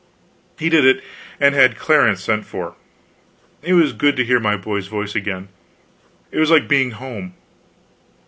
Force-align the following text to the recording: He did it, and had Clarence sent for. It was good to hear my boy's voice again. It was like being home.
He 0.57 0.67
did 0.67 0.83
it, 0.83 1.03
and 1.39 1.53
had 1.53 1.77
Clarence 1.77 2.23
sent 2.23 2.43
for. 2.47 2.73
It 3.61 3.75
was 3.75 3.93
good 3.93 4.15
to 4.15 4.25
hear 4.25 4.39
my 4.39 4.57
boy's 4.57 4.87
voice 4.87 5.13
again. 5.13 5.49
It 6.31 6.39
was 6.39 6.49
like 6.49 6.67
being 6.67 6.89
home. 6.89 7.35